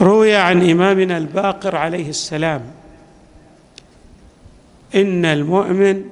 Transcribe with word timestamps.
روي 0.00 0.34
عن 0.34 0.70
إمامنا 0.70 1.16
الباقر 1.18 1.76
عليه 1.76 2.08
السلام 2.08 2.62
إن 4.94 5.24
المؤمن 5.24 6.04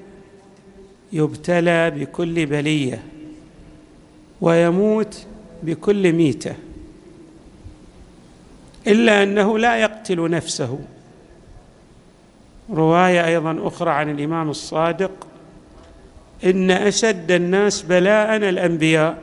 يبتلى 1.13 1.91
بكل 1.91 2.47
بلية 2.47 3.03
ويموت 4.41 5.27
بكل 5.63 6.13
ميتة 6.13 6.55
إلا 8.87 9.23
أنه 9.23 9.59
لا 9.59 9.77
يقتل 9.77 10.31
نفسه. 10.31 10.79
رواية 12.71 13.27
أيضا 13.27 13.69
أخرى 13.69 13.91
عن 13.91 14.11
الإمام 14.11 14.51
الصادق 14.51 15.27
إن 16.45 16.71
أشد 16.71 17.31
الناس 17.33 17.83
بلاء 17.83 18.37
الأنبياء 18.37 19.19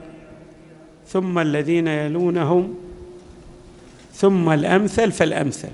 ثم 1.07 1.39
الذين 1.39 1.87
يلونهم 1.87 2.75
ثم 4.21 4.49
الأمثل 4.49 5.11
فالأمثل. 5.11 5.69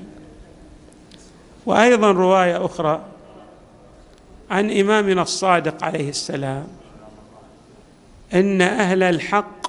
وأيضا 1.65 2.11
رواية 2.11 2.65
أخرى 2.65 3.01
عن 4.49 4.71
إمامنا 4.71 5.21
الصادق 5.21 5.83
عليه 5.83 6.09
السلام 6.09 6.67
إن 8.33 8.61
أهل 8.61 9.03
الحق 9.03 9.67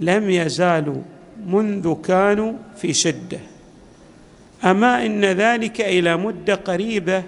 لم 0.00 0.30
يزالوا 0.30 1.02
منذ 1.46 1.94
كانوا 2.02 2.52
في 2.76 2.92
شدة 2.92 3.38
أما 4.64 5.06
إن 5.06 5.24
ذلك 5.24 5.80
إلى 5.80 6.16
مدة 6.16 6.54
قريبة 6.54 7.22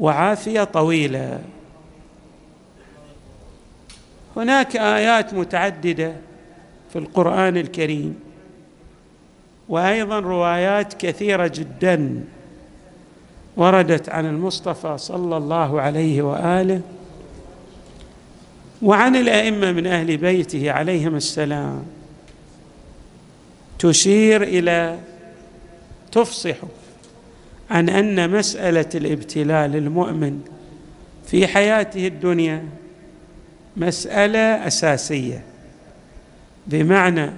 وعافية 0.00 0.64
طويلة. 0.64 1.40
هناك 4.36 4.76
آيات 4.76 5.34
متعددة 5.34 6.16
في 6.92 6.98
القرآن 6.98 7.56
الكريم 7.56 8.31
وأيضا 9.72 10.20
روايات 10.20 10.94
كثيرة 10.94 11.46
جدا 11.54 12.24
وردت 13.56 14.08
عن 14.08 14.26
المصطفى 14.26 14.98
صلى 14.98 15.36
الله 15.36 15.80
عليه 15.80 16.22
وآله 16.22 16.80
وعن 18.82 19.16
الأئمة 19.16 19.72
من 19.72 19.86
أهل 19.86 20.16
بيته 20.16 20.70
عليهم 20.70 21.16
السلام. 21.16 21.82
تشير 23.78 24.42
إلى 24.42 24.98
تفصح 26.12 26.56
عن 27.70 27.88
أن 27.88 28.30
مسألة 28.30 28.88
الابتلاء 28.94 29.66
للمؤمن 29.66 30.40
في 31.26 31.46
حياته 31.46 32.06
الدنيا 32.06 32.64
مسألة 33.76 34.66
أساسية 34.66 35.42
بمعنى 36.66 37.30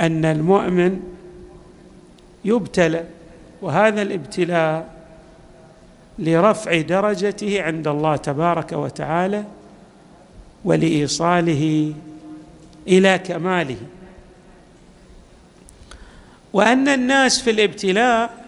أن 0.00 0.24
المؤمن 0.24 1.00
يبتلى 2.44 3.04
وهذا 3.62 4.02
الابتلاء 4.02 4.94
لرفع 6.18 6.80
درجته 6.80 7.62
عند 7.62 7.88
الله 7.88 8.16
تبارك 8.16 8.72
وتعالى 8.72 9.44
ولإيصاله 10.64 11.94
إلى 12.88 13.18
كماله. 13.18 13.76
وأن 16.52 16.88
الناس 16.88 17.42
في 17.42 17.50
الابتلاء 17.50 18.44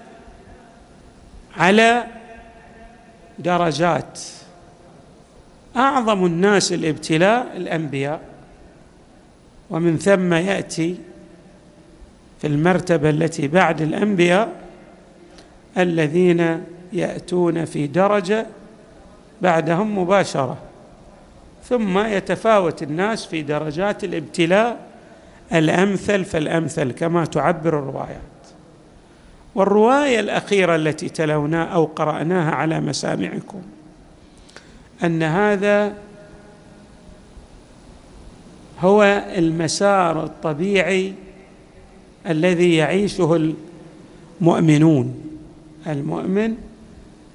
على 1.56 2.04
درجات. 3.38 4.20
أعظم 5.76 6.26
الناس 6.26 6.72
الابتلاء 6.72 7.56
الأنبياء 7.56 8.20
ومن 9.70 9.98
ثم 9.98 10.34
يأتي 10.34 10.98
في 12.42 12.48
المرتبة 12.48 13.10
التي 13.10 13.48
بعد 13.48 13.80
الأنبياء 13.80 14.52
الذين 15.78 16.64
يأتون 16.92 17.64
في 17.64 17.86
درجة 17.86 18.46
بعدهم 19.42 19.98
مباشرة 19.98 20.58
ثم 21.64 21.98
يتفاوت 21.98 22.82
الناس 22.82 23.26
في 23.26 23.42
درجات 23.42 24.04
الابتلاء 24.04 24.76
الأمثل 25.52 26.24
فالأمثل 26.24 26.92
كما 26.92 27.24
تعبر 27.24 27.78
الروايات. 27.78 28.18
والرواية 29.54 30.20
الأخيرة 30.20 30.76
التي 30.76 31.08
تلوناها 31.08 31.66
أو 31.66 31.84
قرأناها 31.84 32.54
على 32.54 32.80
مسامعكم 32.80 33.62
أن 35.04 35.22
هذا 35.22 35.94
هو 38.80 39.02
المسار 39.36 40.24
الطبيعي 40.24 41.14
الذي 42.26 42.76
يعيشه 42.76 43.54
المؤمنون. 44.40 45.14
المؤمن 45.86 46.54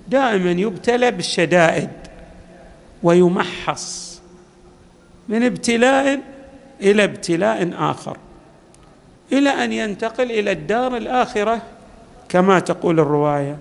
دائما 0.07 0.51
يبتلى 0.51 1.11
بالشدائد 1.11 1.89
ويمحص 3.03 4.21
من 5.29 5.43
ابتلاء 5.43 6.19
إلى 6.81 7.03
ابتلاء 7.03 7.73
آخر 7.77 8.17
إلى 9.31 9.49
أن 9.49 9.73
ينتقل 9.73 10.31
إلى 10.31 10.51
الدار 10.51 10.97
الآخرة. 10.97 11.61
كما 12.29 12.59
تقول 12.59 12.99
الرواية 12.99 13.57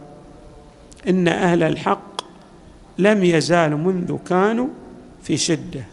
إن 1.09 1.29
أهل 1.29 1.63
الحق 1.63 2.23
لم 2.99 3.25
يزالوا 3.25 3.79
منذ 3.79 4.19
كانوا 4.29 4.69
في 5.23 5.37
شدة. 5.37 5.85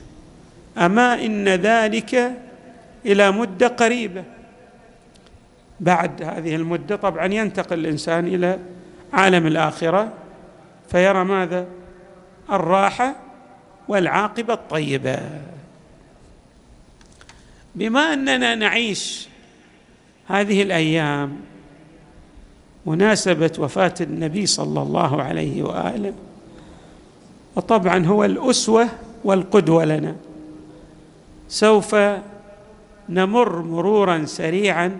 أما 0.77 1.25
إن 1.25 1.50
ذلك 1.50 2.31
إلى 3.05 3.31
مدة 3.31 3.67
قريبة. 3.67 4.23
بعد 5.83 6.23
هذه 6.23 6.55
المدة 6.55 6.95
طبعا 6.95 7.25
ينتقل 7.25 7.79
الإنسان 7.79 8.27
إلى 8.27 8.59
عالم 9.13 9.47
الآخرة 9.47 10.13
فيرى 10.89 11.23
ماذا؟ 11.23 11.67
الراحة 12.51 13.16
والعاقبة 13.88 14.53
الطيبة. 14.53 15.19
بما 17.75 18.13
أننا 18.13 18.55
نعيش 18.55 19.27
هذه 20.27 20.61
الأيام 20.61 21.35
مناسبة 22.85 23.51
وفاة 23.59 23.94
النبي 24.01 24.45
صلى 24.45 24.81
الله 24.81 25.21
عليه 25.21 25.63
وآله 25.63 26.13
وطبعا 27.55 28.05
هو 28.05 28.25
الأسوة 28.25 28.88
والقدوة 29.23 29.85
لنا. 29.85 30.15
سوف 31.47 31.95
نمر 33.09 33.61
مرورا 33.61 34.25
سريعا 34.25 34.97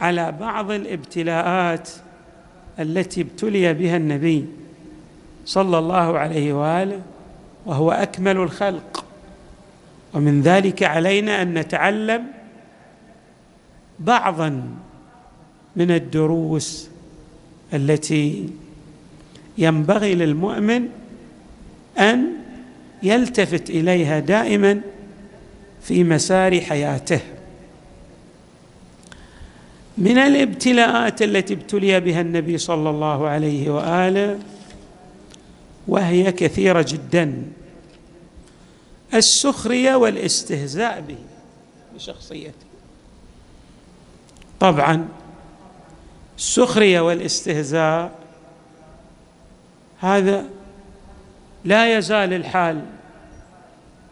على 0.00 0.32
بعض 0.32 0.70
الابتلاءات 0.70 1.90
التي 2.78 3.20
ابتلي 3.20 3.74
بها 3.74 3.96
النبي 3.96 4.46
صلى 5.46 5.78
الله 5.78 6.18
عليه 6.18 6.52
وآله 6.52 7.00
وهو 7.66 7.90
أكمل 7.90 8.36
الخلق. 8.36 9.04
ومن 10.14 10.42
ذلك 10.42 10.82
علينا 10.82 11.42
أن 11.42 11.54
نتعلم 11.54 12.24
بعضا 13.98 14.68
من 15.76 15.90
الدروس 15.90 16.90
التي 17.74 18.48
ينبغي 19.58 20.14
للمؤمن 20.14 20.88
أن 21.98 22.26
يلتفت 23.02 23.70
إليها 23.70 24.18
دائما 24.18 24.80
في 25.82 26.04
مسار 26.04 26.60
حياته. 26.60 27.20
من 29.98 30.18
الابتلاءات 30.18 31.22
التي 31.22 31.54
ابتلي 31.54 32.00
بها 32.00 32.20
النبي 32.20 32.58
صلى 32.58 32.90
الله 32.90 33.28
عليه 33.28 33.70
وآله 33.70 34.38
وهي 35.88 36.32
كثيرة 36.32 36.86
جدا. 36.88 37.42
السخرية 39.14 39.94
والاستهزاء 39.94 41.00
به 41.00 41.18
بشخصيته. 41.94 42.66
طبعا 44.60 45.08
السخرية 46.36 47.00
والاستهزاء 47.00 48.18
هذا 50.00 50.44
لا 51.64 51.98
يزال 51.98 52.32
الحال 52.32 52.84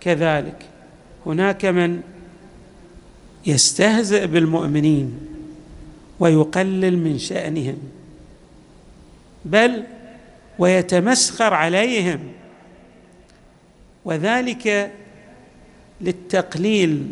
كذلك. 0.00 0.66
هناك 1.26 1.64
من 1.64 2.00
يستهزئ 3.46 4.26
بالمؤمنين. 4.26 5.33
ويقلل 6.24 6.98
من 6.98 7.18
شأنهم 7.18 7.76
بل 9.44 9.82
ويتمسخر 10.58 11.54
عليهم. 11.54 12.18
وذلك 14.04 14.92
للتقليل 16.00 17.06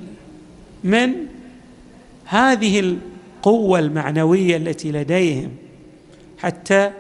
من 0.85 1.13
هذه 2.25 2.81
القوة 2.81 3.79
المعنوية 3.79 4.57
التي 4.57 4.93
لديهم 4.93 5.51
حتى 6.39 6.91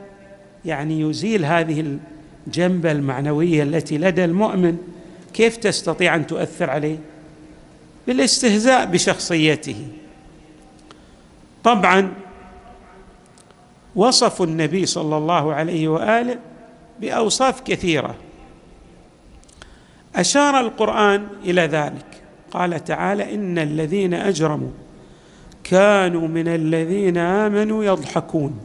يعني 0.64 1.00
يزيل 1.00 1.44
هذه 1.44 1.98
الجنبة 2.46 2.92
المعنوية 2.92 3.62
التي 3.62 3.98
لدى 3.98 4.24
المؤمن. 4.24 4.78
كيف 5.34 5.56
تستطيع 5.56 6.14
أن 6.14 6.26
تؤثر 6.26 6.70
عليه؟ 6.70 6.98
بالاستهزاء 8.06 8.84
بشخصيته. 8.86 9.86
طبعا 11.64 12.12
وصفوا 13.96 14.46
النبي 14.46 14.86
صلى 14.86 15.16
الله 15.16 15.54
عليه 15.54 15.88
وآله 15.88 16.38
بأوصاف 17.00 17.60
كثيرة. 17.60 18.14
أشار 20.16 20.60
القرآن 20.60 21.26
إلى 21.44 21.62
ذلك. 21.62 22.22
قال 22.52 22.84
تعالى 22.84 23.34
إن 23.34 23.58
الذين 23.58 24.14
أجرموا 24.14 24.70
كانوا 25.64 26.28
من 26.28 26.48
الذين 26.48 27.16
آمنوا 27.16 27.84
يضحكون 27.84 28.60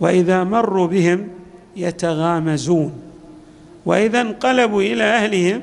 وإذا 0.00 0.44
مروا 0.44 0.86
بهم 0.86 1.28
يتغامزون 1.76 2.92
وإذا 3.86 4.20
انقلبوا 4.20 4.82
إلى 4.82 5.04
أهلهم 5.04 5.62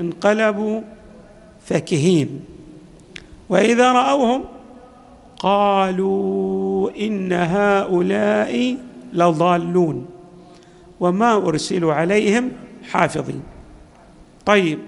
انقلبوا 0.00 0.80
فكهين 1.66 2.40
وإذا 3.48 3.92
رأوهم 3.92 4.44
قالوا 5.38 6.90
إن 6.96 7.32
هؤلاء 7.32 8.76
لضالون 9.12 10.06
وما 11.00 11.36
أرسلوا 11.36 11.94
عليهم 11.94 12.50
حافظين. 12.90 13.42
طيب 14.46 14.78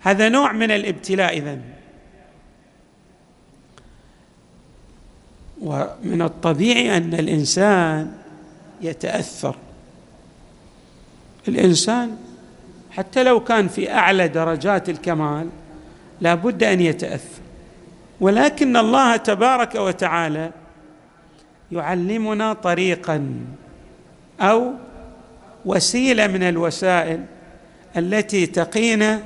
هذا 0.00 0.28
نوع 0.28 0.52
من 0.52 0.70
الابتلاء 0.70 1.38
إذن. 1.38 1.60
ومن 5.62 6.22
الطبيعي 6.22 6.96
أن 6.96 7.14
الإنسان 7.14 8.12
يتأثر. 8.82 9.56
الإنسان 11.48 12.16
حتى 12.90 13.22
لو 13.22 13.40
كان 13.40 13.68
في 13.68 13.92
أعلى 13.92 14.28
درجات 14.28 14.88
الكمال 14.88 15.48
لا 16.20 16.34
بد 16.34 16.62
أن 16.62 16.80
يتأثر. 16.80 17.40
ولكن 18.20 18.76
الله 18.76 19.16
تبارك 19.16 19.74
وتعالى 19.74 20.50
يعلمنا 21.72 22.52
طريقا 22.52 23.34
أو 24.40 24.72
وسيلة 25.64 26.26
من 26.26 26.42
الوسائل 26.42 27.24
التي 27.96 28.46
تقينا 28.46 29.22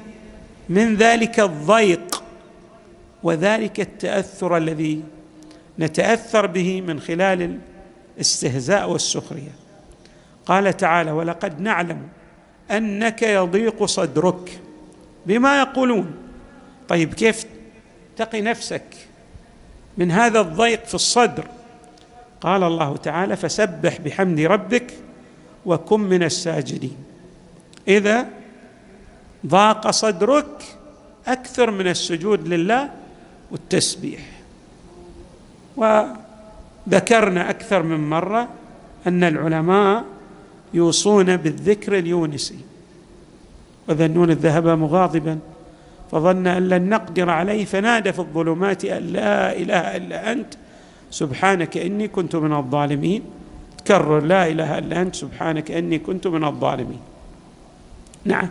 من 0.68 0.96
ذلك 0.96 1.40
الضيق 1.40 2.22
وذلك 3.22 3.80
التأثر 3.80 4.56
الذي 4.56 5.02
نتأثر 5.78 6.46
به 6.46 6.80
من 6.80 7.00
خلال 7.00 7.58
الاستهزاء 8.16 8.90
والسخرية. 8.90 9.52
قال 10.46 10.76
تعالى 10.76 11.10
ولقد 11.10 11.60
نعلم 11.60 11.98
أنك 12.70 13.22
يضيق 13.22 13.84
صدرك 13.84 14.60
بما 15.26 15.58
يقولون. 15.58 16.14
طيب 16.88 17.14
كيف 17.14 17.46
تقي 18.16 18.40
نفسك 18.40 18.84
من 19.98 20.10
هذا 20.10 20.40
الضيق 20.40 20.84
في 20.84 20.94
الصدر. 20.94 21.44
قال 22.40 22.62
الله 22.62 22.96
تعالى 22.96 23.36
فسبح 23.36 24.00
بحمد 24.00 24.40
ربك 24.40 24.94
وكن 25.66 26.00
من 26.00 26.22
الساجدين. 26.22 26.96
إذا 27.88 28.26
ضاق 29.46 29.90
صدرك 29.90 30.62
أكثر 31.26 31.70
من 31.70 31.88
السجود 31.88 32.48
لله 32.48 32.90
والتسبيح. 33.50 34.20
وذكرنا 35.76 37.50
أكثر 37.50 37.82
من 37.82 38.10
مرة 38.10 38.48
أن 39.06 39.24
العلماء 39.24 40.04
يوصون 40.74 41.36
بالذكر 41.36 41.98
اليونسي. 41.98 42.58
وذنون 43.88 44.30
الذهب 44.30 44.68
مغاضبا. 44.68 45.38
فظن 46.14 46.46
أن 46.46 46.68
لن 46.68 46.88
نقدر 46.88 47.30
عليه 47.30 47.64
فنادى 47.64 48.12
في 48.12 48.18
الظلمات 48.18 48.84
أن 48.84 49.06
لا 49.06 49.52
إله 49.52 49.96
إلا 49.96 50.32
أنت. 50.32 50.54
سبحانك 51.10 51.76
إني 51.76 52.08
كنت 52.08 52.36
من 52.36 52.52
الظالمين. 52.52 53.22
تكرر 53.78 54.20
لا 54.20 54.46
إله 54.46 54.78
إلا 54.78 55.02
أنت. 55.02 55.14
سبحانك 55.14 55.70
إني 55.70 55.98
كنت 55.98 56.26
من 56.26 56.44
الظالمين. 56.44 57.00
نعم. 58.24 58.50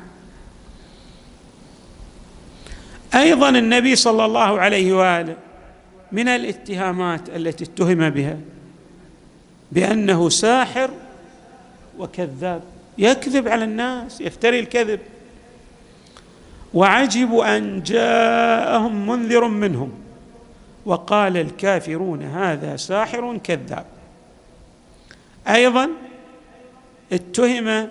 أيضا 3.16 3.50
النبي 3.50 3.96
صلى 3.96 4.26
الله 4.26 4.60
عليه 4.60 4.94
وآله 4.94 5.36
من 6.12 6.28
الاتهامات 6.28 7.30
التي 7.30 7.64
اتهم 7.64 8.10
بها 8.10 8.38
بأنه 9.72 10.30
ساحر 10.30 10.90
وكذاب 12.00 12.62
يكذب 12.98 13.48
على 13.48 13.64
الناس 13.64 14.22
يفتري 14.22 14.60
الكذب. 14.60 15.00
وعجبوا 16.74 17.58
أن 17.58 17.84
جاءهم 17.84 19.08
منذر 19.08 19.48
منهم. 19.48 19.92
وقال 20.86 21.38
الكافرون 21.38 22.24
هذا 22.24 22.76
ساحر 22.76 23.38
كذاب. 23.38 23.86
أيضا 25.48 25.90
اتهم 27.12 27.90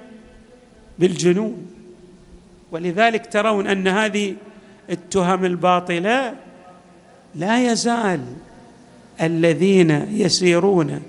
بالجنون. 0.99 1.67
ولذلك 2.73 3.27
ترون 3.27 3.67
أن 3.67 3.89
هذه 3.89 4.35
التهم 4.91 5.45
الباطلة 5.45 6.35
لا 7.35 7.73
يزال 7.73 8.21
الذين 9.23 9.91
يسيرون 10.11 11.03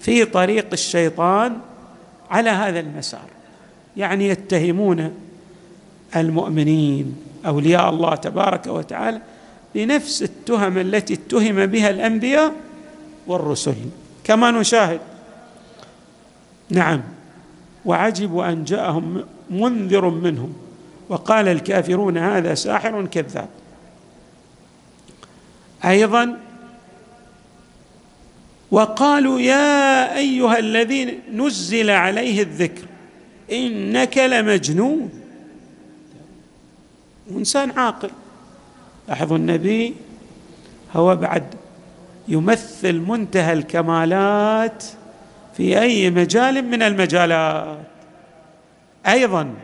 في 0.00 0.24
طريق 0.24 0.66
الشيطان 0.72 1.56
على 2.30 2.50
هذا 2.50 2.80
المسار. 2.80 3.26
يعني 3.96 4.28
يتهمون 4.28 5.14
المؤمنين 6.16 7.16
أولياء 7.46 7.90
الله 7.90 8.14
تبارك 8.14 8.66
وتعالى 8.66 9.20
بنفس 9.74 10.22
التهم 10.22 10.78
التي 10.78 11.14
اتهم 11.14 11.66
بها 11.66 11.90
الأنبياء 11.90 12.52
والرسل. 13.26 13.74
كما 14.24 14.50
نشاهد. 14.50 15.00
نعم. 16.70 17.02
وعجبوا 17.84 18.48
أن 18.48 18.64
جاءهم 18.64 19.24
منذر 19.50 20.08
منهم. 20.08 20.52
وقال 21.08 21.48
الكافرون 21.48 22.18
هذا 22.18 22.54
ساحر 22.54 23.06
كذاب. 23.06 23.48
أيضا 25.84 26.36
وقالوا 28.70 29.40
يا 29.40 30.16
أيها 30.16 30.58
الذي 30.58 31.18
نزل 31.32 31.90
عليه 31.90 32.42
الذكر 32.42 32.84
إنك 33.52 34.18
لمجنون. 34.18 35.19
انسان 37.30 37.78
عاقل. 37.78 38.10
لاحظوا 39.08 39.36
النبي 39.36 39.94
هو 40.96 41.16
بعد 41.16 41.44
يمثل 42.28 43.00
منتهى 43.00 43.52
الكمالات 43.52 44.84
في 45.56 45.80
أي 45.80 46.10
مجال 46.10 46.64
من 46.64 46.82
المجالات. 46.82 47.78
أيضا 49.06 49.54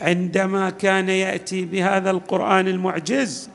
عندما 0.00 0.70
كان 0.70 1.08
يأتي 1.08 1.64
بهذا 1.64 2.10
القرآن 2.10 2.68
المعجز 2.68 3.50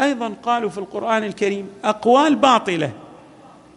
أيضا 0.00 0.34
قالوا 0.42 0.70
في 0.70 0.78
القرآن 0.78 1.24
الكريم 1.24 1.68
أقوال 1.84 2.36
باطلة. 2.36 2.92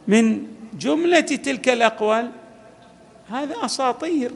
من 0.08 0.48
جملة 0.80 1.20
تلك 1.20 1.70
الأقوال 1.70 2.32
هذا 3.30 3.56
أساطير. 3.66 4.32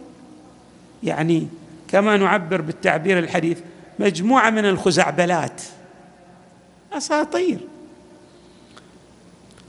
يعني 1.03 1.47
كما 1.91 2.17
نعبر 2.17 2.61
بالتعبير 2.61 3.19
الحديث 3.19 3.59
مجموعة 3.99 4.49
من 4.49 4.65
الخزعبلات. 4.65 5.61
أساطير. 6.93 7.57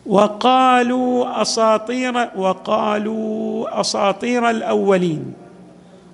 وقالوا 0.07 1.43
أساطير 1.43 2.31
وقالوا 2.37 3.81
أساطير 3.81 4.51
الأولين. 4.51 5.35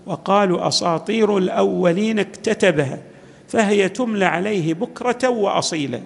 وقالوا 0.07 0.69
أساطير 0.69 1.38
الأولين 1.38 2.19
اكتتبها 2.19 2.99
فهي 3.49 3.88
تملى 3.88 4.25
عليه 4.25 4.75
بكرة 4.75 5.29
وأصيلا. 5.29 6.00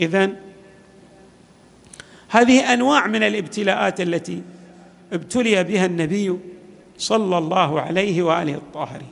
اذا 0.00 0.30
هذه 2.28 2.72
أنواع 2.72 3.06
من 3.06 3.22
الابتلاءات 3.22 4.00
التي 4.00 4.42
ابتلي 5.12 5.64
بها 5.64 5.86
النبي 5.86 6.38
صلى 6.98 7.38
الله 7.38 7.80
عليه 7.80 8.22
وآله 8.22 8.54
الطاهرين. 8.54 9.08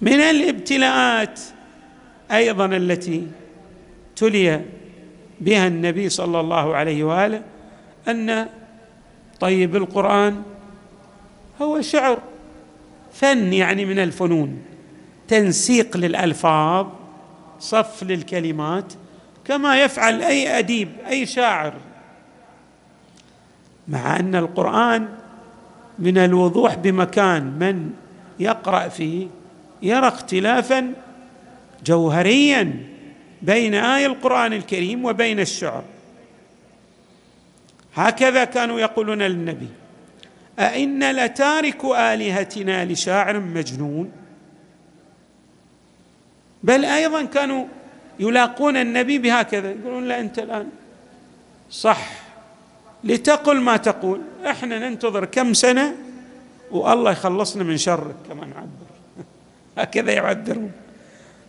من 0.00 0.20
الابتلاءات 0.20 1.40
أيضا 2.30 2.66
التي 2.66 3.26
ابتلي 4.10 4.64
بها 5.40 5.66
النبي 5.66 6.08
صلى 6.08 6.40
الله 6.40 6.76
عليه 6.76 7.04
وآله 7.04 7.42
أن 8.08 8.48
طيب 9.40 9.76
القرآن 9.76 10.42
هو 11.62 11.80
شعر 11.80 12.18
فن 13.12 13.52
يعني 13.52 13.84
من 13.84 13.98
الفنون 13.98 14.62
تنسيق 15.28 15.96
للألفاظ 15.96 16.86
صف 17.60 18.02
للكلمات 18.02 18.92
كما 19.44 19.82
يفعل 19.82 20.22
أي 20.22 20.58
أديب 20.58 20.88
أي 21.08 21.26
شاعر. 21.26 21.74
مع 23.88 24.16
أن 24.20 24.34
القرآن 24.34 25.08
من 25.98 26.18
الوضوح 26.18 26.74
بمكان 26.74 27.42
من 27.42 27.90
يقرأ 28.40 28.88
فيه 28.88 29.26
يرى 29.82 30.08
اختلافا 30.08 30.92
جوهريا 31.84 32.86
بين 33.42 33.74
آي 33.74 34.06
القرآن 34.06 34.52
الكريم 34.52 35.04
وبين 35.04 35.40
الشعر. 35.40 35.84
هكذا 37.94 38.44
كانوا 38.44 38.80
يقولون 38.80 39.22
للنبي 39.22 39.68
أئن 40.58 41.10
لتارك 41.10 41.84
آلهتنا 41.84 42.84
لشاعر 42.84 43.40
مجنون؟ 43.40 44.12
بل 46.62 46.84
أيضا 46.84 47.24
كانوا 47.24 47.66
يلاقون 48.20 48.76
النبي 48.76 49.18
بهكذا 49.18 49.70
يقولون 49.70 50.08
لا 50.08 50.20
أنت 50.20 50.38
الآن 50.38 50.68
صح. 51.70 52.25
لتقل 53.06 53.60
ما 53.60 53.76
تقول. 53.76 54.20
إحنا 54.46 54.88
ننتظر 54.88 55.24
كم 55.24 55.54
سنة 55.54 55.94
والله 56.70 57.10
يخلصنا 57.10 57.64
من 57.64 57.76
شرك 57.76 58.14
كما 58.28 58.46
نعبر. 58.46 58.86
هكذا 59.78 60.12
يعبرون. 60.12 60.72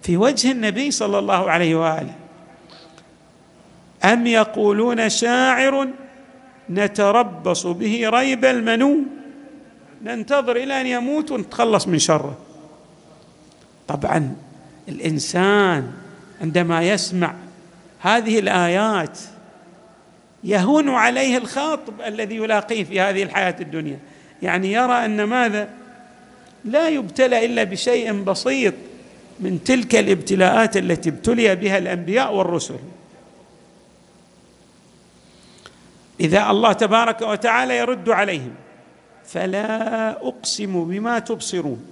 في 0.02 0.18
وجه 0.18 0.52
النبي 0.52 0.92
صلى 0.92 1.20
الله 1.20 1.52
عليه 1.52 1.76
وآله. 1.76 2.16
أم 4.06 4.28
يقولون 4.28 5.10
شاعر 5.10 5.88
نتربص 6.70 7.68
به 7.68 8.10
ريب 8.10 8.46
المنون 8.46 9.06
ننتظر 10.04 10.56
إلى 10.56 10.82
أن 10.82 10.88
يموت 10.88 11.32
ونتخلص 11.32 11.88
من 11.88 12.00
شره. 12.00 12.38
طبعا 13.88 14.36
الإنسان 14.90 15.92
عندما 16.42 16.82
يسمع 16.82 17.34
هذه 18.00 18.40
الآيات 18.40 19.20
يهون 20.48 20.90
عليه 20.90 21.38
الخاطب 21.38 22.02
الذي 22.06 22.36
يلاقيه 22.36 22.84
في 22.84 23.02
هذه 23.02 23.24
الحياة 23.24 23.56
الدنيا. 23.62 24.00
يعني 24.42 24.72
يرى 24.74 25.06
أن 25.06 25.24
ماذا؟ 25.24 25.70
لا 26.66 26.90
يبتلى 26.90 27.46
إلا 27.46 27.64
بشيء 27.64 28.24
بسيط 28.24 28.74
من 29.40 29.64
تلك 29.64 29.96
الابتلاءات 29.96 30.78
التي 30.78 31.10
ابتلي 31.10 31.56
بها 31.56 31.78
الأنبياء 31.78 32.34
والرسل. 32.34 32.80
إذا 36.20 36.50
الله 36.52 36.74
تبارك 36.74 37.22
وتعالى 37.22 37.78
يرد 37.78 38.10
عليهم 38.10 38.52
فلا 39.26 40.12
أقسم 40.28 40.84
بما 40.84 41.20
تبصرون 41.20 41.86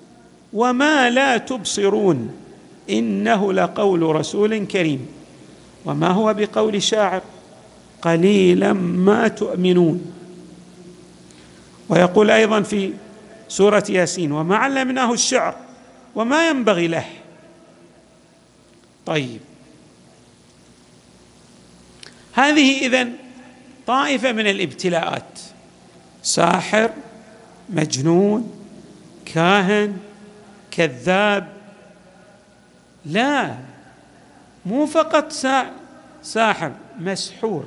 وما 0.53 1.09
لا 1.09 1.37
تبصرون 1.37 2.35
إنه 2.89 3.53
لقول 3.53 4.01
رسول 4.01 4.65
كريم. 4.67 5.07
وما 5.85 6.07
هو 6.07 6.33
بقول 6.33 6.83
شاعر؟ 6.83 7.21
قليلا 8.05 8.73
ما 8.73 9.27
تؤمنون. 9.27 10.13
ويقول 11.89 12.31
أيضا 12.31 12.61
في 12.61 12.93
سورة 13.47 13.83
ياسين 13.89 14.31
وما 14.31 14.55
علمناه 14.55 15.13
الشعر 15.13 15.55
وما 16.15 16.49
ينبغي 16.49 16.87
له. 16.87 17.05
طيب. 19.05 19.39
هذه 22.33 22.85
إذن 22.85 23.13
طائفة 23.87 24.31
من 24.31 24.47
الابتلاءات 24.47 25.39
ساحر 26.23 26.89
مجنون 27.69 28.51
كاهن 29.25 29.97
كذاب. 30.71 31.53
لا 33.05 33.55
مو 34.65 34.85
فقط 34.85 35.31
ساحر 36.23 36.71
مسحور. 36.99 37.65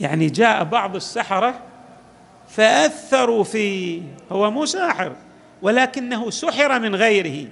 يعني 0.00 0.26
جاء 0.26 0.64
بعض 0.64 0.96
السحرة 0.96 1.60
فأثروا 2.48 3.44
فيه. 3.44 4.02
هو 4.32 4.50
مو 4.50 4.66
ساحر 4.66 5.12
ولكنه 5.62 6.30
سحر 6.30 6.80
من 6.80 6.94
غيره 6.94 7.48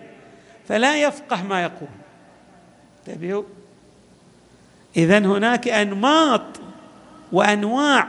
فلا 0.69 1.03
يفقه 1.03 1.43
ما 1.43 1.63
يقول. 1.63 1.89
انتبهوا. 3.09 3.43
اذا 4.97 5.19
هناك 5.19 5.69
أنماط 5.69 6.43
وأنواع 7.33 8.09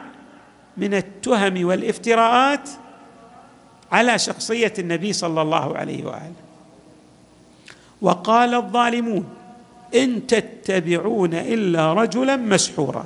من 0.78 0.94
التهم 0.94 1.66
والافتراءات 1.66 2.70
على 3.92 4.20
شخصية 4.20 4.74
النبي 4.80 5.14
صلى 5.14 5.42
الله 5.42 5.78
عليه 5.78 6.06
وآله. 6.06 6.34
وقال 8.02 8.54
الظالمون 8.54 9.30
إن 9.96 10.28
تتبعون 10.28 11.34
إلا 11.34 11.94
رجلا 11.94 12.36
مسحورا. 12.36 13.06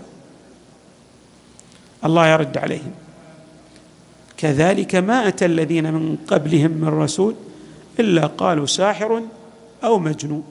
الله 2.06 2.28
يرد 2.28 2.58
عليهم. 2.58 2.92
كذلك 4.38 4.96
ما 4.96 5.28
أتى 5.28 5.46
الذين 5.46 5.94
من 5.94 6.18
قبلهم 6.28 6.72
من 6.72 6.88
رسول 6.88 7.36
إلا 8.00 8.28
قالوا 8.28 8.66
ساحر 8.66 9.22
أو 9.84 10.00
مجنون. 10.00 10.44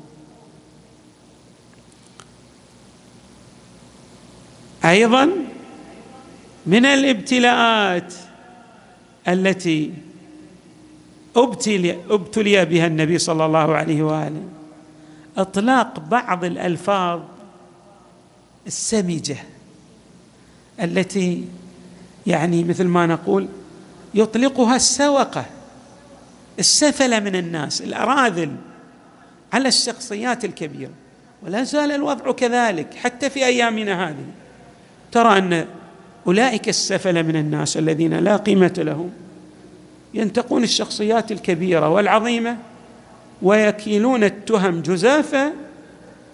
أيضا 4.84 5.30
من 6.66 6.86
الابتلاءات 6.86 8.14
التي 9.28 9.92
ابتلي, 11.36 11.98
أبتلي 12.10 12.64
بها 12.64 12.86
النبي 12.86 13.18
صلى 13.18 13.46
الله 13.46 13.74
عليه 13.74 14.02
وآله. 14.02 14.42
أطلاق 15.38 16.00
بعض 16.00 16.44
الألفاظ 16.44 17.20
السمجة. 18.66 19.36
التي 20.82 21.44
يعني 22.26 22.64
مثل 22.64 22.84
ما 22.84 23.06
نقول 23.06 23.48
يطلقها 24.14 24.76
السوقة 24.76 25.44
السفلة 26.58 27.20
من 27.20 27.36
الناس 27.36 27.82
الأراذل 27.82 28.56
على 29.52 29.68
الشخصيات 29.68 30.44
الكبيرة. 30.44 30.90
ولا 31.42 31.62
زال 31.62 31.92
الوضع 31.92 32.32
كذلك 32.32 32.94
حتى 32.94 33.30
في 33.30 33.46
أيامنا 33.46 34.08
هذه. 34.08 34.24
ترى 35.12 35.38
أن 35.38 35.66
أولئك 36.26 36.68
السفلة 36.68 37.22
من 37.22 37.36
الناس 37.36 37.76
الذين 37.76 38.14
لا 38.14 38.36
قيمة 38.36 38.74
لهم 38.78 39.10
ينتقون 40.14 40.62
الشخصيات 40.62 41.32
الكبيرة 41.32 41.88
والعظيمة 41.88 42.56
ويكيلون 43.42 44.24
التهم 44.24 44.82
جزافه 44.82 45.52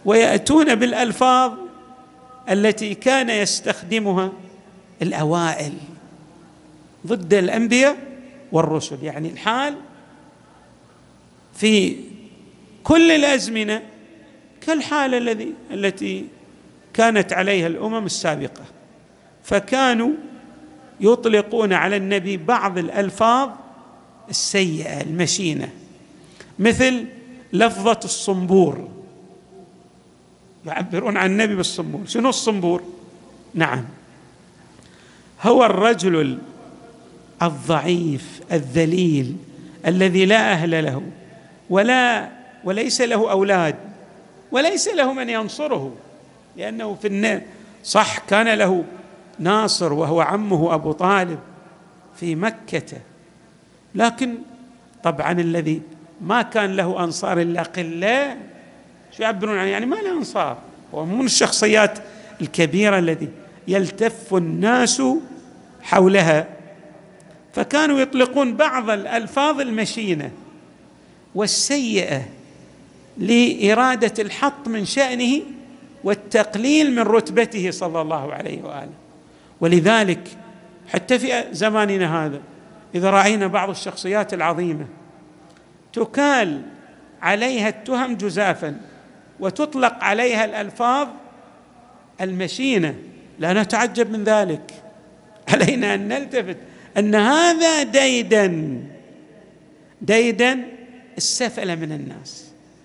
ويأتون 0.05 0.75
بالألفاظ 0.75 1.53
التي 2.51 2.95
كان 2.95 3.31
يستخدمها 3.31 4.33
الأوائل 5.03 5.73
ضد 7.07 7.35
الأنبياء 7.35 7.97
والرسل. 8.53 9.03
يعني 9.03 9.29
الحال 9.31 9.75
في 11.55 11.97
كل 12.85 13.11
الأزمنة 13.11 13.83
كالحاله 14.61 15.19
الذي 15.19 15.53
التي 15.71 16.27
كانت 16.95 17.33
عليها 17.33 17.67
الأمم 17.67 18.07
السابقة. 18.07 18.65
فكانوا 19.45 20.11
يطلقون 21.01 21.73
على 21.73 21.97
النبي 21.97 22.37
بعض 22.37 22.79
الألفاظ 22.79 23.51
السيئة 24.31 25.01
المشينة 25.01 25.69
مثل 26.59 27.05
لفظة 27.53 28.01
الصنبور. 28.05 28.96
يعبرون 30.67 31.17
عن 31.17 31.31
النبي 31.31 31.55
بالصنبور. 31.55 32.07
شنو 32.07 32.29
الصنبور؟ 32.29 32.83
نعم. 33.55 33.85
هو 35.43 35.65
الرجل 35.65 36.39
الضعيف 37.43 38.41
الذليل 38.53 39.37
الذي 39.87 40.25
لا 40.27 40.53
أهل 40.53 40.85
له 40.85 41.03
ولا 41.71 42.29
وليس 42.65 43.01
له 43.01 43.31
أولاد 43.31 43.75
وليس 44.53 44.89
له 44.89 45.13
من 45.13 45.31
ينصره 45.31 45.93
لأنه 46.57 46.95
في 46.95 47.07
النار 47.07 47.43
صح 47.85 48.19
كان 48.19 48.59
له 48.59 48.85
ناصر 49.39 49.93
وهو 49.93 50.21
عمه 50.21 50.75
أبو 50.75 50.93
طالب 50.93 51.39
في 52.17 52.35
مكة. 52.35 52.99
لكن 53.95 54.35
طبعا 55.03 55.33
الذي 55.33 55.83
ما 56.21 56.43
كان 56.43 56.77
له 56.77 57.05
أنصار 57.05 57.41
إلا 57.41 57.63
قلة 57.63 58.37
يعبرون 59.21 59.59
عنه 59.59 59.71
يعني 59.71 59.87
ما 59.87 59.97
له 59.97 60.13
أنصار. 60.13 60.59
هو 60.95 61.05
من 61.05 61.25
الشخصيات 61.25 61.99
الكبيرة 62.41 62.99
الذي 62.99 63.29
يلتف 63.69 64.35
الناس 64.35 65.03
حولها. 65.83 66.47
فكانوا 67.53 68.01
يطلقون 68.01 68.57
بعض 68.57 68.91
الألفاظ 68.91 69.61
المشينة 69.61 70.31
والسيئة 71.35 72.23
لإرادة 73.19 74.23
الحط 74.23 74.69
من 74.69 74.85
شأنه 74.85 75.43
والتقليل 76.05 76.93
من 76.93 77.03
رتبته 77.03 77.71
صلى 77.71 78.01
الله 78.01 78.35
عليه 78.35 78.63
وآله. 78.63 78.93
ولذلك 79.61 80.29
حتى 80.89 81.19
في 81.19 81.45
زماننا 81.53 82.27
هذا 82.27 82.41
إذا 82.95 83.11
رأينا 83.11 83.47
بعض 83.47 83.71
الشخصيات 83.71 84.35
العظيمة 84.35 84.87
تكال 85.93 86.63
عليها 87.23 87.69
التهم 87.69 88.15
جزافا. 88.15 88.81
وتطلق 89.41 90.05
عليها 90.05 90.45
الألفاظ 90.45 91.09
المشينة 92.21 92.95
لا 93.39 93.63
نتعجب 93.63 94.11
من 94.11 94.25
ذلك. 94.25 94.73
علينا 95.53 95.95
أن 95.95 96.09
نلتفت. 96.09 96.57
أن 96.97 97.15
هذا 97.15 97.83
ديدا 97.83 98.81
ديدا 100.03 100.59
السفله 101.17 101.75
من 101.75 101.93
الناس. 101.93 102.45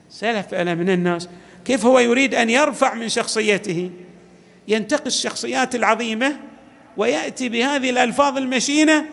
سفله 0.09 0.73
من 0.73 0.89
الناس. 0.89 1.29
كيف 1.65 1.85
هو 1.85 1.99
يريد 1.99 2.35
أن 2.35 2.49
يرفع 2.49 2.93
من 2.93 3.09
شخصيته؟ 3.09 3.91
ينتقي 4.67 5.05
الشخصيات 5.05 5.75
العظيمة 5.75 6.37
ويأتي 6.97 7.49
بهذه 7.49 7.89
الألفاظ 7.89 8.37
المشينة 8.37 9.05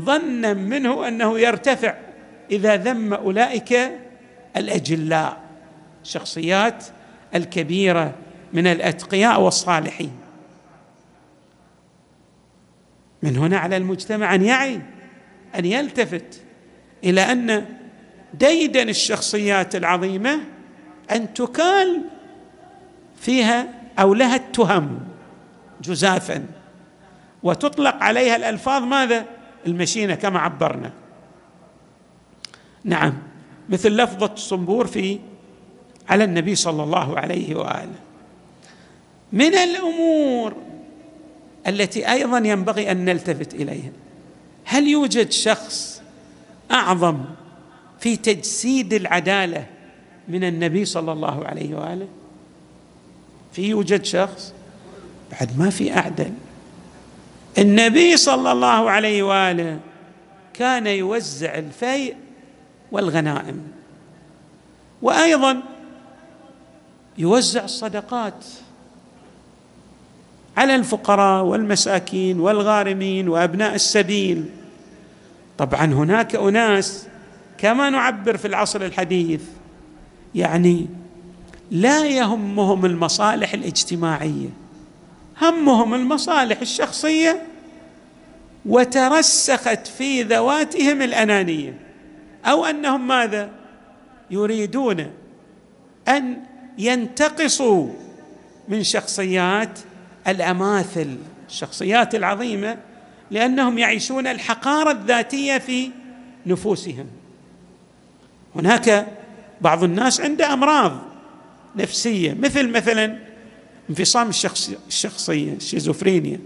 ظنا 0.00 0.54
منه 0.54 1.08
أنه 1.08 1.38
يرتفع. 1.38 1.94
إذا 2.50 2.76
ذم 2.76 3.14
أولئك 3.14 3.90
الأجلاء. 4.56 5.43
الشخصيات 6.04 6.84
الكبيرة 7.34 8.14
من 8.52 8.66
الأتقياء 8.66 9.40
والصالحين. 9.40 10.12
من 13.22 13.36
هنا 13.36 13.58
على 13.58 13.76
المجتمع 13.76 14.34
أن 14.34 14.44
يعي 14.44 14.80
أن 15.54 15.64
يلتفت 15.64 16.42
إلى 17.04 17.20
أن 17.20 17.66
ديدن 18.34 18.88
الشخصيات 18.88 19.76
العظيمة 19.76 20.40
أن 21.10 21.34
تكال 21.34 22.02
فيها 23.16 23.68
أو 23.98 24.14
لها 24.14 24.36
التهم 24.36 25.00
جزافا 25.80 26.46
وتطلق 27.42 27.94
عليها 28.02 28.36
الألفاظ 28.36 28.82
ماذا؟ 28.82 29.24
المشينة 29.66 30.14
كما 30.14 30.38
عبرنا. 30.38 30.92
نعم 32.84 33.14
مثل 33.68 33.96
لفظة 33.96 34.32
الصنبور 34.32 34.86
في 34.86 35.18
على 36.08 36.24
النبي 36.24 36.54
صلى 36.54 36.82
الله 36.82 37.18
عليه 37.18 37.54
وآله. 37.54 37.98
من 39.32 39.54
الأمور 39.54 40.54
التي 41.66 42.12
أيضا 42.12 42.38
ينبغي 42.38 42.90
أن 42.90 43.04
نلتفت 43.04 43.54
إليها. 43.54 43.90
هل 44.64 44.88
يوجد 44.88 45.30
شخص 45.30 46.02
أعظم 46.70 47.24
في 48.00 48.16
تجسيد 48.16 48.94
العدالة 48.94 49.66
من 50.28 50.44
النبي 50.44 50.84
صلى 50.84 51.12
الله 51.12 51.44
عليه 51.46 51.74
وآله؟ 51.74 52.08
في 53.52 53.68
يوجد 53.68 54.04
شخص؟ 54.04 54.54
بعد 55.32 55.58
ما 55.58 55.70
في 55.70 55.96
أعدل. 55.96 56.32
النبي 57.58 58.16
صلى 58.16 58.52
الله 58.52 58.90
عليه 58.90 59.22
وآله 59.22 59.80
كان 60.54 60.86
يوزع 60.86 61.54
الفيء 61.58 62.16
والغنائم. 62.92 63.62
وأيضا 65.02 65.62
يوزع 67.18 67.64
الصدقات 67.64 68.44
على 70.56 70.74
الفقراء 70.74 71.44
والمساكين 71.44 72.40
والغارمين 72.40 73.28
وأبناء 73.28 73.74
السبيل. 73.74 74.44
طبعا 75.58 75.84
هناك 75.84 76.34
أناس 76.34 77.06
كما 77.58 77.90
نعبر 77.90 78.36
في 78.36 78.46
العصر 78.46 78.82
الحديث 78.82 79.42
يعني 80.34 80.86
لا 81.70 82.06
يهمهم 82.06 82.86
المصالح 82.86 83.54
الاجتماعية 83.54 84.48
همهم 85.42 85.94
المصالح 85.94 86.60
الشخصية 86.60 87.42
وترسخت 88.66 89.86
في 89.86 90.22
ذواتهم 90.22 91.02
الأنانية. 91.02 91.78
أو 92.44 92.64
أنهم 92.64 93.08
ماذا؟ 93.08 93.50
يريدون 94.30 95.10
أن 96.08 96.36
ينتقصوا 96.78 97.88
من 98.68 98.82
شخصيات 98.82 99.78
الأماثل 100.28 101.16
الشخصيات 101.48 102.14
العظيمة 102.14 102.76
لأنهم 103.30 103.78
يعيشون 103.78 104.26
الحقارة 104.26 104.90
الذاتية 104.90 105.58
في 105.58 105.90
نفوسهم. 106.46 107.06
هناك 108.56 109.06
بعض 109.60 109.84
الناس 109.84 110.20
عنده 110.20 110.52
أمراض 110.52 110.98
نفسية 111.76 112.36
مثل 112.40 112.68
مثلا 112.68 113.18
انفصام 113.90 114.28
الشخصية 114.88 115.52
الشيزوفرينيا 115.52 116.40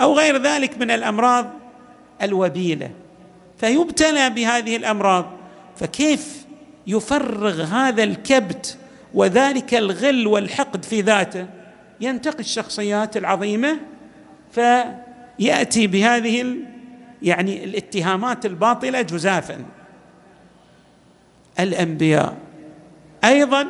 أو 0.00 0.14
غير 0.18 0.42
ذلك 0.42 0.78
من 0.78 0.90
الأمراض 0.90 1.50
الوبيلة. 2.22 2.90
فيبتلى 3.58 4.30
بهذه 4.30 4.76
الأمراض 4.76 5.30
فكيف 5.76 6.44
يفرغ 6.86 7.62
هذا 7.62 8.04
الكبت 8.04 8.78
وذلك 9.14 9.74
الغل 9.74 10.26
والحقد 10.26 10.84
في 10.84 11.00
ذاته. 11.00 11.46
ينتقي 12.00 12.40
الشخصيات 12.40 13.16
العظيمة 13.16 13.78
فيأتي 14.52 15.86
بهذه 15.86 16.56
يعني 17.22 17.64
الاتهامات 17.64 18.46
الباطلة 18.46 19.02
جزافا. 19.02 19.64
الأنبياء 21.60 22.36
أيضا 23.24 23.66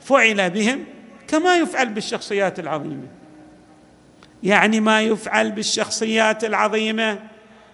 فعل 0.00 0.50
بهم 0.50 0.84
كما 1.28 1.56
يفعل 1.56 1.88
بالشخصيات 1.88 2.58
العظيمة. 2.58 3.06
يعني 4.42 4.80
ما 4.80 5.02
يفعل 5.02 5.52
بالشخصيات 5.52 6.44
العظيمة 6.44 7.18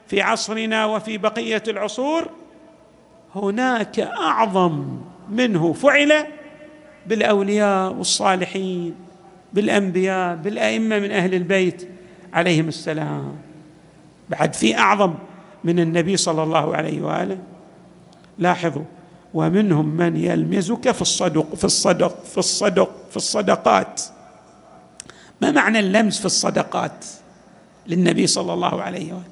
في 0.06 0.22
عصرنا 0.22 0.86
وفي 0.86 1.18
بقية 1.18 1.62
العصور 1.68 2.30
هناك 3.34 4.00
أعظم 4.00 5.00
منه 5.30 5.72
فعل 5.72 6.26
بالأولياء 7.06 7.92
والصالحين 7.92 8.94
بالأنبياء 9.52 10.36
بالأئمة 10.36 10.98
من 10.98 11.10
أهل 11.10 11.34
البيت 11.34 11.88
عليهم 12.32 12.68
السلام. 12.68 13.36
بعد 14.30 14.54
في 14.54 14.78
أعظم 14.78 15.14
من 15.64 15.80
النبي 15.80 16.16
صلى 16.16 16.42
الله 16.42 16.76
عليه 16.76 17.02
وآله. 17.02 17.38
لاحظوا 18.38 18.84
ومنهم 19.34 19.86
من 19.86 20.16
يلمزك 20.16 20.90
في 20.90 21.02
الصدق 21.02 21.54
في 21.54 21.64
الصدق 21.64 22.24
في 22.24 22.38
الصدق 22.38 22.90
في 23.10 23.16
الصدقات. 23.16 24.02
ما 25.42 25.50
معنى 25.50 25.78
اللمز 25.78 26.18
في 26.18 26.26
الصدقات 26.26 27.04
للنبي 27.86 28.26
صلى 28.26 28.52
الله 28.52 28.82
عليه 28.82 29.12
وآله؟ 29.12 29.24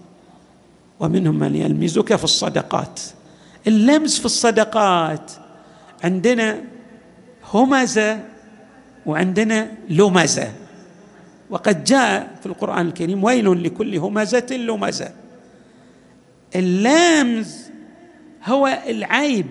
ومنهم 1.01 1.39
من 1.39 1.55
يلمزك 1.55 2.17
في 2.17 2.25
الصدقات. 2.25 3.01
اللمز 3.67 4.19
في 4.19 4.25
الصدقات 4.25 5.33
عندنا 6.05 6.61
همزه 7.55 8.21
وعندنا 9.07 9.71
لمزه 9.89 10.53
وقد 11.51 11.85
جاء 11.85 12.37
في 12.41 12.47
القرآن 12.47 12.87
الكريم 12.87 13.25
ويل 13.25 13.65
لكل 13.65 13.97
همزه 13.97 14.47
لمزه 14.51 15.13
اللامز 16.57 17.71
هو 18.45 18.83
العيب 18.87 19.47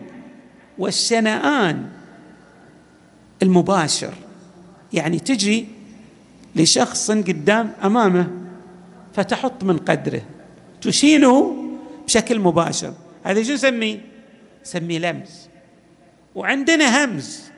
والشنآن 0.77 1.89
المباشر. 3.43 4.13
يعني 4.93 5.19
تجي 5.19 5.67
لشخص 6.55 7.11
قدام 7.11 7.71
أمامه 7.83 8.27
فتحط 9.13 9.63
من 9.63 9.77
قدره. 9.77 10.21
تشينه 10.81 11.55
بشكل 12.05 12.39
مباشر. 12.39 12.93
هذا 13.23 13.43
شو 13.43 13.53
نسميه؟ 13.53 13.99
نسميه 14.65 14.99
لمس 14.99 15.49
وعندنا 16.35 17.05
همز. 17.05 17.56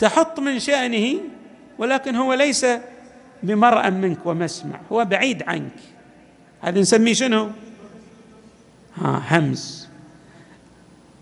تحط 0.00 0.40
من 0.40 0.58
شأنه 0.58 1.20
ولكن 1.78 2.16
هو 2.16 2.34
ليس 2.34 2.66
بمرأى 3.42 3.90
منك 3.90 4.26
ومسمع 4.26 4.80
هو 4.92 5.04
بعيد 5.04 5.42
عنك. 5.42 5.76
هذا 6.60 6.80
نسميه 6.80 7.12
شنو؟ 7.12 7.50
ها 8.96 9.22
همز. 9.28 9.88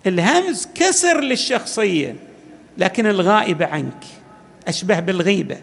الهمز 0.07 0.69
كسر 0.75 1.21
للشخصية 1.21 2.17
لكن 2.79 3.07
الغائبة 3.07 3.67
عنك 3.67 4.05
أشبه 4.69 5.01
بالغيبة. 5.01 5.59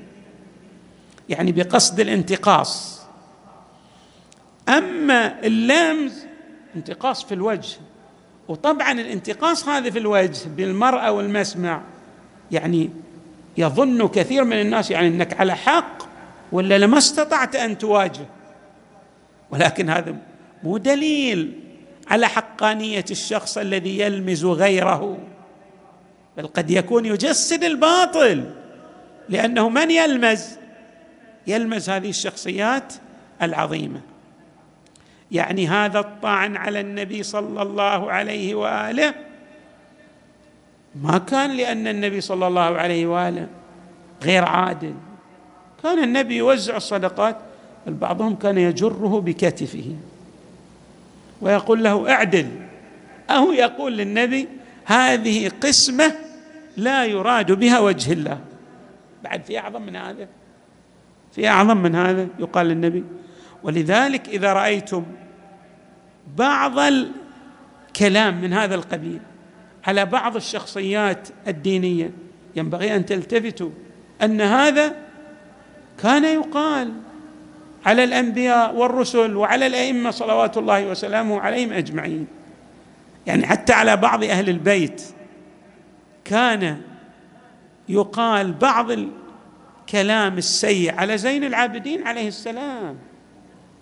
يعني 1.29 1.51
بقصد 1.51 1.99
الانتقاص. 1.99 3.01
أما 4.69 5.39
اللمز 5.43 6.25
انتقاص 6.75 7.23
في 7.23 7.33
الوجه. 7.33 7.77
وطبعا 8.47 8.91
الانتقاص 8.91 9.67
هذا 9.67 9.89
في 9.89 9.99
الوجه 9.99 10.47
بالمرأة 10.57 11.11
والمسمع. 11.11 11.81
يعني 12.51 12.89
يظن 13.57 14.07
كثير 14.07 14.43
من 14.43 14.61
الناس 14.61 14.91
يعني 14.91 15.07
إنك 15.07 15.39
على 15.39 15.55
حق 15.55 16.03
ولا 16.51 16.77
لما 16.77 16.97
استطعت 16.97 17.55
أن 17.55 17.77
تواجه. 17.77 18.25
ولكن 19.51 19.89
هذا 19.89 20.15
مو 20.63 20.77
دليل 20.77 21.59
على 22.07 22.27
حقانية 22.27 23.05
الشخص 23.11 23.57
الذي 23.57 23.99
يلمز 23.99 24.45
غيره 24.45 25.17
بل 26.37 26.47
قد 26.47 26.71
يكون 26.71 27.05
يجسد 27.05 27.63
الباطل 27.63 28.51
لأنه 29.29 29.69
من 29.69 29.91
يلمز؟ 29.91 30.57
يلمز 31.47 31.89
هذه 31.89 32.09
الشخصيات 32.09 32.93
العظيمة. 33.41 34.01
يعني 35.31 35.67
هذا 35.67 35.99
الطعن 35.99 36.57
على 36.57 36.79
النبي 36.79 37.23
صلى 37.23 37.61
الله 37.61 38.11
عليه 38.11 38.55
وآله 38.55 39.13
ما 41.03 41.17
كان 41.17 41.51
لأن 41.51 41.87
النبي 41.87 42.21
صلى 42.21 42.47
الله 42.47 42.61
عليه 42.61 43.05
وآله 43.07 43.47
غير 44.23 44.45
عادل. 44.45 44.93
كان 45.83 46.03
النبي 46.03 46.35
يوزع 46.35 46.77
الصدقات 46.77 47.37
بعضهم 47.87 48.35
كان 48.35 48.57
يجره 48.57 49.21
بكتفه. 49.25 49.95
ويقول 51.41 51.83
له 51.83 52.11
اعدل. 52.11 52.47
أو 53.29 53.51
يقول 53.51 53.97
للنبي 53.97 54.47
هذه 54.85 55.51
قسمة 55.61 56.15
لا 56.77 57.05
يراد 57.05 57.51
بها 57.51 57.79
وجه 57.79 58.13
الله. 58.13 58.39
بعد 59.23 59.43
في 59.43 59.59
أعظم 59.59 59.81
من 59.81 59.95
هذا؟ 59.95 60.27
في 61.31 61.47
أعظم 61.47 61.77
من 61.77 61.95
هذا؟ 61.95 62.27
يقال 62.39 62.67
للنبي. 62.67 63.03
ولذلك 63.63 64.29
إذا 64.29 64.53
رأيتم 64.53 65.03
بعض 66.37 66.79
الكلام 66.79 68.41
من 68.41 68.53
هذا 68.53 68.75
القبيل 68.75 69.19
على 69.87 70.05
بعض 70.05 70.35
الشخصيات 70.35 71.27
الدينية. 71.47 72.11
ينبغي 72.55 72.95
أن 72.95 73.05
تلتفتوا 73.05 73.69
أن 74.23 74.41
هذا 74.41 74.95
كان 76.03 76.23
يقال 76.23 76.93
على 77.85 78.03
الأنبياء 78.03 78.75
والرسل 78.75 79.35
وعلى 79.35 79.67
الأئمة 79.67 80.11
صلوات 80.11 80.57
الله 80.57 80.87
وسلامه 80.87 81.41
عليهم 81.41 81.73
أجمعين. 81.73 82.27
يعني 83.25 83.45
حتى 83.47 83.73
على 83.73 83.97
بعض 83.97 84.23
أهل 84.23 84.49
البيت 84.49 85.03
كان 86.25 86.81
يقال 87.89 88.53
بعض 88.53 88.91
الكلام 88.91 90.37
السيء 90.37 90.95
على 90.95 91.17
زين 91.17 91.43
العابدين 91.43 92.07
عليه 92.07 92.27
السلام. 92.27 92.97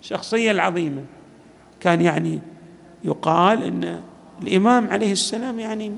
الشخصيه 0.02 0.50
العظيمة. 0.50 1.04
كان 1.80 2.00
يعني 2.00 2.40
يقال 3.04 3.62
إن 3.62 4.02
الإمام 4.42 4.90
عليه 4.90 5.12
السلام 5.12 5.60
يعني 5.60 5.92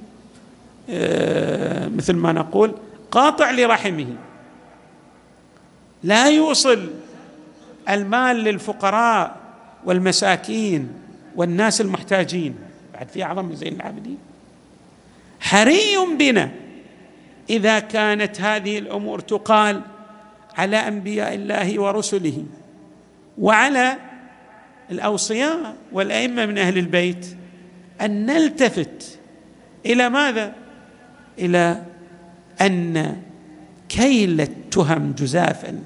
آه، 0.91 1.89
مثل 1.89 2.13
ما 2.13 2.33
نقول 2.33 2.75
قاطع 3.11 3.51
لرحمه. 3.51 4.07
لا 6.03 6.27
يوصل 6.27 6.91
المال 7.89 8.37
للفقراء 8.37 9.37
والمساكين 9.85 10.89
والناس 11.37 11.81
المحتاجين. 11.81 12.55
بعد 12.95 13.09
في 13.09 13.23
أعظم 13.23 13.45
من 13.45 13.57
زين 13.57 13.75
العابدين. 13.75 14.19
حري 15.41 15.97
بنا 16.19 16.51
إذا 17.51 17.79
كانت 17.79 18.41
هذه 18.41 18.79
الأمور 18.79 19.21
تقال 19.21 19.81
على 20.57 20.77
أنبياء 20.77 21.35
الله 21.35 21.81
ورسله 21.81 22.45
وعلى 23.39 23.97
الأوصياء 24.91 25.77
والأئمة 25.93 26.47
من 26.47 26.59
أهل 26.59 26.79
البيت. 26.79 27.37
أن 28.01 28.27
نلتفت 28.27 29.19
إلى 29.87 30.09
ماذا؟ 30.09 30.55
إلى 31.39 31.83
أن 32.61 33.17
كيل 33.89 34.41
التهم 34.41 35.13
جزافا. 35.13 35.83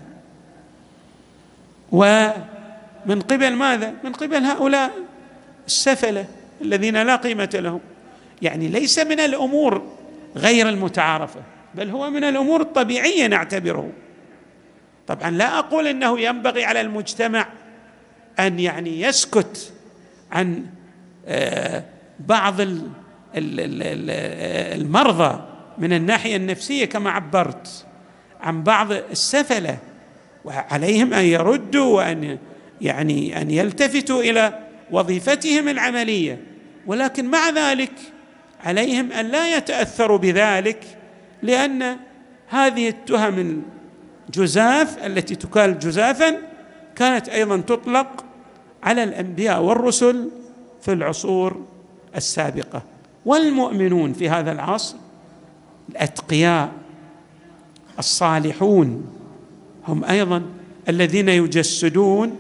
ومن 1.93 3.21
قبل 3.29 3.53
ماذا؟ 3.53 3.95
من 4.05 4.13
قبل 4.13 4.45
هؤلاء 4.45 4.91
السفلة 5.67 6.27
الذين 6.63 7.03
لا 7.03 7.17
قيمة 7.17 7.51
لهم. 7.55 7.81
يعني 8.43 8.69
ليس 8.69 8.99
من 8.99 9.21
الأمور 9.21 9.83
غير 10.37 10.69
المتعارفة 10.69 11.41
بل 11.75 11.91
هو 11.91 12.11
من 12.11 12.25
الأمور 12.25 12.61
الطبيعية 12.61 13.27
نعتبره. 13.27 13.93
طبعا 15.07 15.31
لا 15.31 15.59
أقول 15.59 15.87
إنه 15.87 16.21
ينبغي 16.21 16.65
على 16.65 16.81
المجتمع 16.81 17.47
أن 18.39 18.61
يعني 18.61 19.01
يسكت 19.01 19.73
عن 20.33 20.67
آه، 21.27 21.85
بعض 22.29 22.55
المرضى 24.75 25.43
من 25.79 25.93
الناحية 25.93 26.37
النفسية 26.37 26.85
كما 26.85 27.11
عبرت 27.11 27.87
عن 28.41 28.63
بعض 28.63 28.93
السفلة 28.93 29.79
وعليهم 30.45 31.15
أن 31.15 31.25
يردوا 31.25 31.97
وأن 31.97 32.39
يعني 32.81 33.43
أن 33.43 33.51
يلتفتوا 33.51 34.23
إلى 34.23 34.59
وظيفتهم 34.91 35.69
العملية. 35.69 36.41
ولكن 36.87 37.25
مع 37.25 37.51
ذلك 37.51 37.93
عليهم 38.65 39.13
أن 39.13 39.27
لا 39.27 39.57
يتأثروا 39.57 40.19
بذلك 40.19 40.85
لأن 41.43 41.97
هذه 42.49 42.89
التهم 42.89 43.63
الجزاف 44.29 45.07
التي 45.07 45.35
تكال 45.35 45.79
جزافا 45.79 46.37
كانت 46.97 47.29
أيضا 47.29 47.57
تطلق 47.57 48.25
على 48.83 49.05
الأنبياء 49.05 49.63
والرسل 49.63 50.31
في 50.83 50.93
العصور 50.93 51.67
السابقة. 52.17 52.83
والمؤمنون 53.27 54.13
في 54.13 54.31
هذا 54.31 54.53
العصر 54.53 54.97
الأتقياء 55.89 56.73
الصالحون 57.99 59.07
هم 59.89 60.05
أيضا 60.05 60.43
الذين 60.89 61.29
يجسدون 61.29 62.37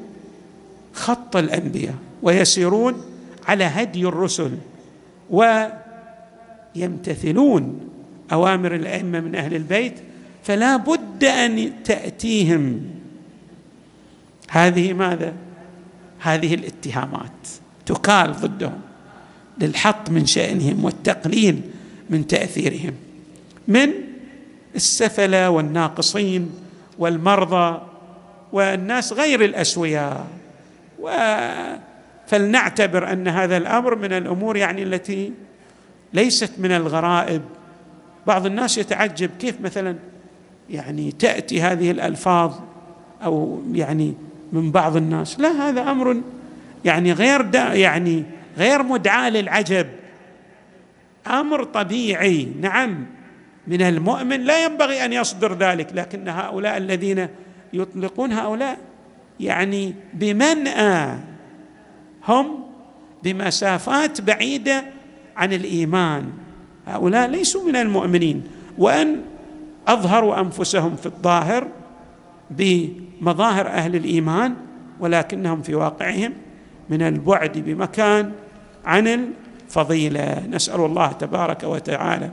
خط 0.92 1.37
الأنبياء 1.37 1.94
ويسيرون 2.22 3.02
على 3.46 3.64
هدي 3.64 4.06
الرسل 4.06 4.59
ويمتثلون 6.76 7.80
أوامر 8.33 8.74
الأئمة 8.74 9.20
من 9.20 9.35
أهل 9.35 9.54
البيت 9.54 9.94
فلا 10.42 10.76
بد 10.76 11.24
أن 11.24 11.83
تأتيهم. 11.85 12.80
هذه 14.50 14.92
ماذا؟ 14.92 15.33
هذه 16.18 16.54
الاتهامات 16.54 17.48
تكال 17.87 18.33
ضدهم. 18.33 18.80
للحط 19.61 20.11
من 20.11 20.27
شأنهم 20.27 20.85
والتقليل 20.85 21.61
من 22.11 22.27
تأثيرهم 22.27 22.94
من 23.68 23.90
السفله 24.77 25.51
والناقصين 25.51 26.51
والمرضى 26.99 27.83
والناس 28.53 29.12
غير 29.12 29.44
الأسوياء. 29.44 30.27
فلنعتبر 32.27 33.12
أن 33.12 33.29
هذا 33.29 33.57
الأمر 33.57 33.94
من 33.94 34.12
الأمور 34.12 34.57
يعني 34.57 34.83
التي 34.83 35.33
ليست 36.12 36.51
من 36.59 36.73
الغرائب. 36.73 37.42
بعض 38.27 38.46
الناس 38.46 38.79
يتعجب 38.79 39.31
كيف 39.38 39.61
مثلا 39.61 39.96
يعني 40.70 41.12
تأتي 41.12 41.62
هذه 41.62 41.90
الألفاظ 41.90 42.55
أو 43.25 43.62
يعني 43.73 44.14
من 44.53 44.70
بعض 44.70 44.96
الناس. 44.96 45.40
لا 45.40 45.68
هذا 45.68 45.90
أمر 45.90 46.16
يعني 46.85 47.12
غير 47.12 47.55
يعني 47.55 48.25
غير 48.61 48.83
مدعاة 48.83 49.31
للعجب. 49.31 49.87
أمر 51.27 51.64
طبيعي. 51.64 52.49
نعم 52.61 53.07
من 53.66 53.83
المؤمن 53.83 54.40
لا 54.40 54.64
ينبغي 54.64 55.05
أن 55.05 55.12
يصدر 55.12 55.55
ذلك 55.55 55.88
لكن 55.94 56.29
هؤلاء 56.29 56.77
الذين 56.77 57.29
يطلقون 57.73 58.33
هؤلاء 58.33 58.79
يعني 59.40 59.94
بمنأى. 60.14 61.18
هم 62.29 62.46
بمسافات 63.23 64.20
بعيدة 64.20 64.85
عن 65.37 65.53
الإيمان. 65.53 66.31
هؤلاء 66.87 67.29
ليسوا 67.29 67.68
من 67.68 67.77
المؤمنين. 67.77 68.42
وأن 68.79 69.20
أظهروا 69.88 70.40
أنفسهم 70.40 70.96
في 70.96 71.07
الظاهر 71.07 71.68
بمظاهر 72.51 73.66
أهل 73.66 73.96
الإيمان 73.96 74.55
ولكنهم 75.01 75.62
في 75.62 75.75
واقعهم 75.75 76.33
من 76.90 77.03
البعد 77.03 77.59
بمكان 77.59 78.33
عن 78.84 79.06
الفضيلة. 79.06 80.46
نسأل 80.50 80.80
الله 80.80 81.12
تبارك 81.12 81.62
وتعالى 81.62 82.30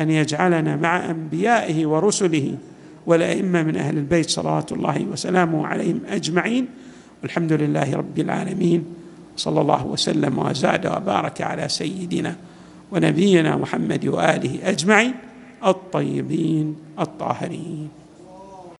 أن 0.00 0.10
يجعلنا 0.10 0.76
مع 0.76 1.10
أنبيائه 1.10 1.86
ورسله 1.86 2.58
والأئمة 3.06 3.62
من 3.62 3.76
أهل 3.76 3.96
البيت 3.98 4.30
صلوات 4.30 4.72
الله 4.72 5.06
وسلامه 5.12 5.66
عليهم 5.66 6.00
أجمعين. 6.08 6.66
والحمد 7.22 7.52
لله 7.52 7.96
رب 7.96 8.18
العالمين. 8.18 8.84
صلى 9.36 9.60
الله 9.60 9.86
وسلم 9.86 10.38
وزاد 10.38 10.86
وبارك 10.86 11.40
على 11.40 11.68
سيدنا 11.68 12.36
ونبينا 12.92 13.56
محمد 13.56 14.06
وآله 14.06 14.58
أجمعين. 14.64 15.14
الطيبين 15.66 16.76
الطاهرين. 17.00 18.05